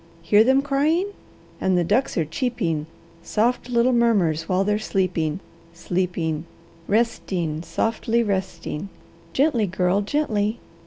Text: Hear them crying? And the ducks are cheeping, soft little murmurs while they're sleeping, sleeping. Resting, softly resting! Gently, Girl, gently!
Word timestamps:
Hear 0.23 0.43
them 0.43 0.63
crying? 0.63 1.11
And 1.61 1.77
the 1.77 1.83
ducks 1.83 2.17
are 2.17 2.25
cheeping, 2.25 2.87
soft 3.21 3.69
little 3.69 3.93
murmurs 3.93 4.49
while 4.49 4.63
they're 4.63 4.79
sleeping, 4.79 5.41
sleeping. 5.75 6.45
Resting, 6.87 7.61
softly 7.61 8.23
resting! 8.23 8.89
Gently, 9.31 9.67
Girl, 9.67 10.01
gently! 10.01 10.57